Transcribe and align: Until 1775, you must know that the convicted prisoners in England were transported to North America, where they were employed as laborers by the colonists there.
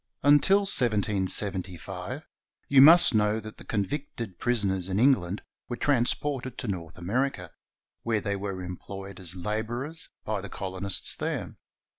Until 0.23 0.61
1775, 0.61 2.23
you 2.69 2.81
must 2.81 3.13
know 3.13 3.39
that 3.39 3.59
the 3.59 3.63
convicted 3.63 4.39
prisoners 4.39 4.89
in 4.89 4.99
England 4.99 5.43
were 5.69 5.75
transported 5.77 6.57
to 6.57 6.67
North 6.67 6.97
America, 6.97 7.51
where 8.01 8.19
they 8.19 8.35
were 8.35 8.63
employed 8.63 9.19
as 9.19 9.35
laborers 9.35 10.09
by 10.25 10.41
the 10.41 10.49
colonists 10.49 11.15
there. 11.15 11.55